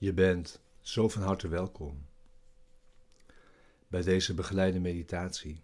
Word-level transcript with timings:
Je 0.00 0.12
bent 0.12 0.60
zo 0.80 1.08
van 1.08 1.22
harte 1.22 1.48
welkom 1.48 2.06
bij 3.88 4.02
deze 4.02 4.34
begeleide 4.34 4.80
meditatie, 4.80 5.60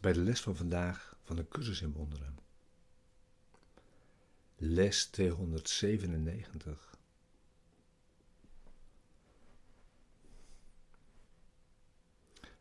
bij 0.00 0.12
de 0.12 0.20
les 0.20 0.40
van 0.40 0.56
vandaag 0.56 1.16
van 1.22 1.36
de 1.36 1.48
cursus 1.48 1.82
in 1.82 1.92
wonderen. 1.92 2.38
Les 4.56 5.06
297. 5.06 6.98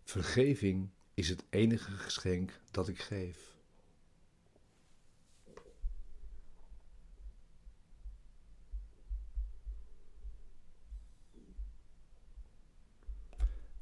Vergeving 0.03 0.89
is 1.13 1.29
het 1.29 1.43
enige 1.49 1.91
geschenk 1.91 2.59
dat 2.71 2.87
ik 2.87 2.99
geef. 2.99 3.52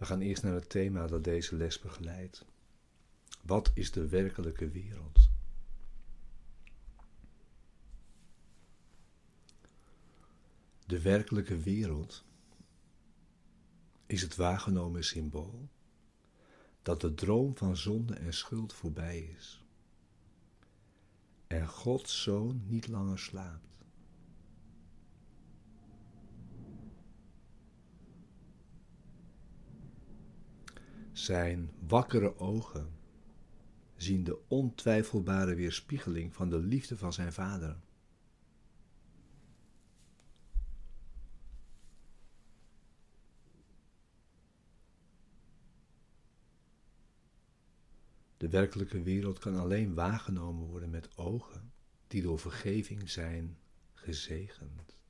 We 0.02 0.08
gaan 0.08 0.22
eerst 0.22 0.44
naar 0.44 0.54
het 0.54 0.70
thema 0.70 1.08
dat 1.08 1.24
deze 1.24 1.56
les 1.56 1.80
begeleidt. 1.80 2.46
Wat 3.42 3.72
is 3.74 3.92
de 3.92 4.08
werkelijke 4.08 4.70
wereld? 4.70 5.30
De 10.86 11.02
werkelijke 11.02 11.58
wereld 11.58 12.24
is 14.06 14.22
het 14.22 14.36
waargenomen 14.36 15.04
symbool 15.04 15.70
dat 16.82 17.02
de 17.02 17.14
droom 17.14 17.58
van 17.58 17.78
zonde 17.78 18.14
en 18.14 18.34
schuld 18.34 18.74
voorbij 18.74 19.20
is 19.20 19.64
en 21.48 21.68
Gods 21.68 22.22
zoon 22.22 22.62
niet 22.68 22.88
langer 22.88 23.20
slaapt. 23.20 23.71
Zijn 31.22 31.72
wakkere 31.88 32.38
ogen 32.40 32.90
zien 33.96 34.24
de 34.24 34.40
ontwijfelbare 34.48 35.56
weerspiegeling 35.56 36.36
van 36.36 36.50
de 36.50 36.58
liefde 36.58 36.98
van 36.98 37.14
zijn 37.14 37.34
vader. 37.34 37.80
De 48.38 48.50
werkelijke 48.50 49.02
wereld 49.02 49.40
kan 49.40 49.56
alleen 49.56 49.94
waargenomen 49.94 50.68
worden 50.68 50.90
met 50.90 51.18
ogen 51.18 51.74
die 52.08 52.22
door 52.22 52.40
vergeving 52.40 53.10
zijn 53.10 53.58
gezegend. 53.94 55.01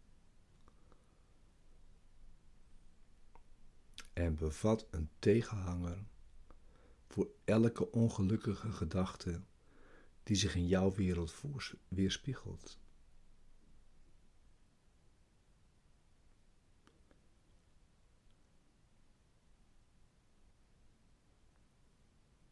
En 4.13 4.35
bevat 4.35 4.87
een 4.91 5.09
tegenhanger 5.19 6.03
voor 7.07 7.27
elke 7.45 7.91
ongelukkige 7.91 8.71
gedachte 8.71 9.41
die 10.23 10.35
zich 10.35 10.55
in 10.55 10.67
jouw 10.67 10.91
wereld 10.93 11.31
weerspiegelt. 11.87 12.79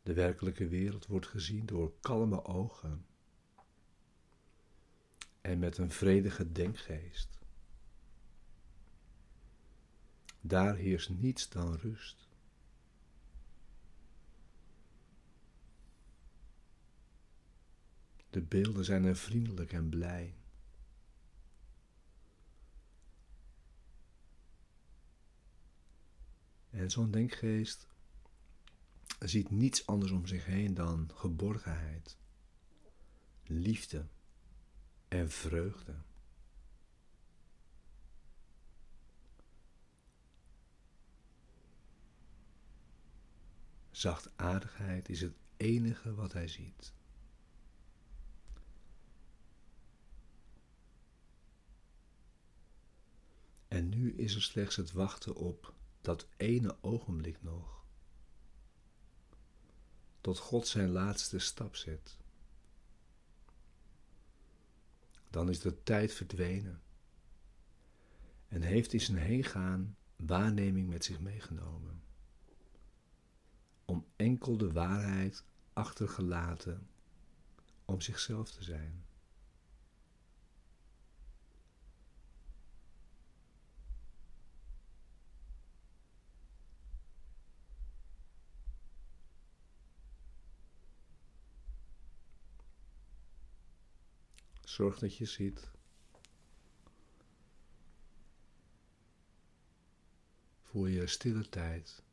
De 0.03 0.13
werkelijke 0.13 0.67
wereld 0.67 1.05
wordt 1.05 1.27
gezien 1.27 1.65
door 1.65 1.93
kalme 1.99 2.45
ogen 2.45 3.05
en 5.41 5.59
met 5.59 5.77
een 5.77 5.91
vredige 5.91 6.51
denkgeest. 6.51 7.38
Daar 10.41 10.75
heerst 10.75 11.09
niets 11.09 11.49
dan 11.49 11.75
rust. 11.75 12.27
De 18.29 18.41
beelden 18.41 18.85
zijn 18.85 19.03
er 19.03 19.15
vriendelijk 19.15 19.73
en 19.73 19.89
blij. 19.89 20.35
En 26.69 26.91
zo'n 26.91 27.11
denkgeest 27.11 27.87
ziet 29.19 29.49
niets 29.49 29.85
anders 29.85 30.11
om 30.11 30.27
zich 30.27 30.45
heen 30.45 30.73
dan 30.73 31.11
geborgenheid, 31.13 32.17
liefde 33.43 34.05
en 35.07 35.29
vreugde. 35.29 35.95
Zachtaardigheid 43.99 45.09
is 45.09 45.21
het 45.21 45.35
enige 45.57 46.13
wat 46.15 46.33
hij 46.33 46.47
ziet. 46.47 46.93
En 53.67 53.89
nu 53.89 54.13
is 54.13 54.35
er 54.35 54.41
slechts 54.41 54.75
het 54.75 54.91
wachten 54.91 55.35
op 55.35 55.73
dat 56.01 56.27
ene 56.37 56.77
ogenblik 56.81 57.41
nog. 57.41 57.85
Tot 60.21 60.37
God 60.39 60.67
zijn 60.67 60.89
laatste 60.89 61.39
stap 61.39 61.75
zet. 61.75 62.17
Dan 65.29 65.49
is 65.49 65.59
de 65.59 65.83
tijd 65.83 66.13
verdwenen. 66.13 66.81
En 68.47 68.61
heeft 68.61 68.93
in 68.93 69.01
zijn 69.01 69.17
heengaan 69.17 69.97
waarneming 70.15 70.89
met 70.89 71.05
zich 71.05 71.19
meegenomen 71.19 71.91
om 71.91 72.08
enkel 74.19 74.57
de 74.57 74.71
waarheid 74.71 75.43
achtergelaten 75.73 76.87
om 77.85 78.01
zichzelf 78.01 78.51
te 78.51 78.63
zijn. 78.63 79.05
Zorg 94.63 94.99
dat 94.99 95.15
je 95.15 95.25
ziet 95.25 95.71
voor 100.61 100.89
je 100.89 101.07
stille 101.07 101.49
tijd. 101.49 102.03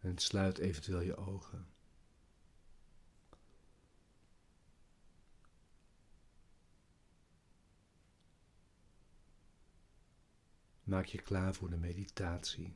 En 0.00 0.18
sluit 0.18 0.58
eventueel 0.58 1.00
je 1.00 1.16
ogen. 1.16 1.68
Maak 10.84 11.04
je 11.04 11.22
klaar 11.22 11.54
voor 11.54 11.70
de 11.70 11.76
meditatie. 11.76 12.72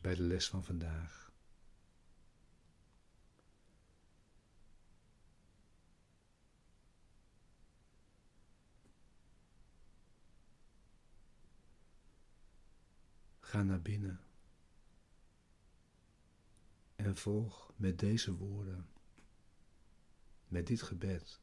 Bij 0.00 0.14
de 0.14 0.22
les 0.22 0.48
van 0.48 0.64
vandaag. 0.64 1.25
Ga 13.56 13.62
naar 13.62 13.82
binnen 13.82 14.20
en 16.96 17.16
volg 17.16 17.72
met 17.76 17.98
deze 17.98 18.36
woorden, 18.36 18.88
met 20.48 20.66
dit 20.66 20.82
gebed. 20.82 21.40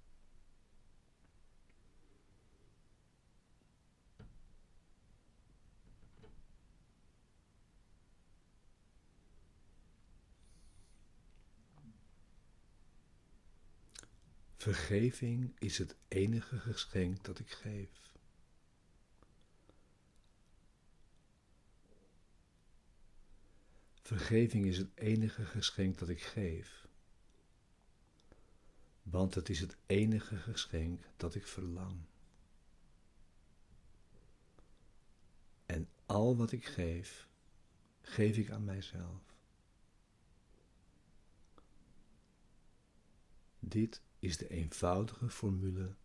Vergeving 14.55 15.59
is 15.59 15.77
het 15.77 15.95
enige 16.07 16.59
geschenk 16.59 17.23
dat 17.23 17.39
ik 17.39 17.49
geef. 17.51 18.12
Vergeving 24.03 24.65
is 24.65 24.77
het 24.77 24.89
enige 24.95 25.45
geschenk 25.45 25.97
dat 25.97 26.09
ik 26.09 26.21
geef, 26.21 26.87
want 29.03 29.35
het 29.35 29.49
is 29.49 29.59
het 29.59 29.77
enige 29.85 30.37
geschenk 30.37 31.03
dat 31.17 31.35
ik 31.35 31.47
verlang. 31.47 32.05
al 36.13 36.37
wat 36.37 36.51
ik 36.51 36.65
geef, 36.65 37.27
geef 38.01 38.37
ik 38.37 38.49
aan 38.51 38.63
mijzelf. 38.63 39.35
Dit 43.59 44.01
is 44.19 44.37
de 44.37 44.47
eenvoudige 44.49 45.29
formule 45.29 45.95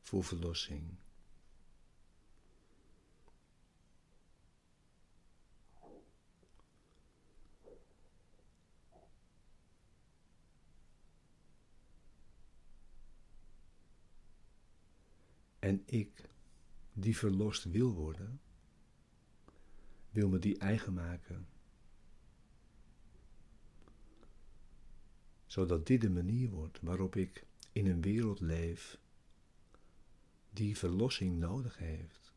voor 0.00 0.24
verlossing. 0.24 0.96
En 15.70 15.82
ik, 15.86 16.30
die 16.92 17.16
verlost 17.16 17.64
wil 17.64 17.92
worden, 17.92 18.40
wil 20.10 20.28
me 20.28 20.38
die 20.38 20.58
eigen 20.58 20.92
maken. 20.92 21.48
Zodat 25.46 25.86
dit 25.86 26.00
de 26.00 26.10
manier 26.10 26.50
wordt 26.50 26.80
waarop 26.80 27.16
ik 27.16 27.46
in 27.72 27.86
een 27.86 28.00
wereld 28.00 28.40
leef 28.40 28.98
die 30.50 30.78
verlossing 30.78 31.38
nodig 31.38 31.78
heeft. 31.78 32.32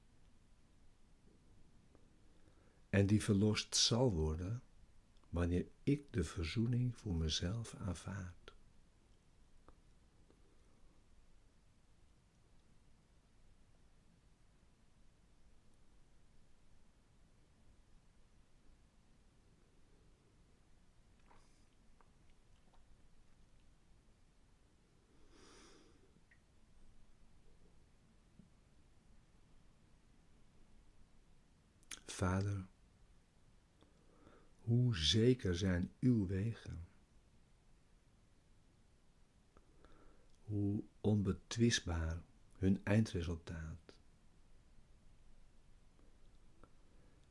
En 2.90 3.08
die 3.08 3.24
verlost 3.24 3.76
zal 3.76 4.12
worden 4.12 4.62
wanneer 5.30 5.68
ik 5.84 6.14
de 6.14 6.24
verzoening 6.24 6.98
voor 6.98 7.16
mezelf 7.16 7.76
aanvaard. 7.76 8.43
Vader, 32.14 32.66
hoe 34.62 34.96
zeker 34.96 35.58
zijn 35.58 35.92
uw 36.00 36.28
wegen? 36.28 36.88
Hoe 40.44 40.84
onbetwistbaar 41.02 42.22
hun 42.58 42.82
eindresultaat? 42.84 43.94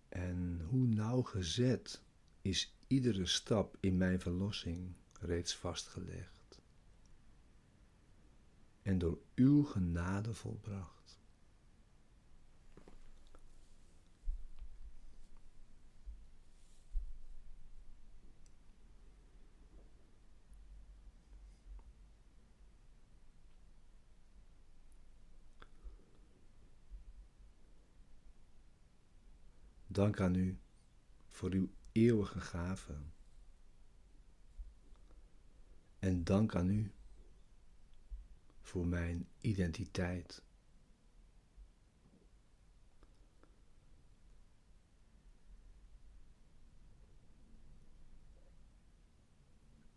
En 0.09 0.61
hoe 0.69 0.87
nauwgezet 0.87 2.03
is 2.41 2.77
iedere 2.87 3.27
stap 3.27 3.77
in 3.81 3.97
mijn 3.97 4.21
verlossing 4.21 4.93
reeds 5.21 5.57
vastgelegd 5.57 6.61
en 8.83 8.99
door 8.99 9.19
uw 9.35 9.65
genade 9.65 10.35
volbracht? 10.35 11.02
Dank 29.93 30.21
aan 30.21 30.35
u 30.35 30.59
voor 31.29 31.51
uw 31.51 31.69
eeuwige 31.93 32.41
gave. 32.41 32.97
En 35.99 36.25
dank 36.25 36.55
aan 36.55 36.71
u 36.71 36.93
voor 38.61 38.87
mijn 38.87 39.29
identiteit. 39.41 40.43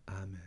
Amen. 0.04 0.45